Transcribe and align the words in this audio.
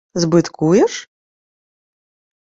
—Збиткуєш?! 0.21 1.09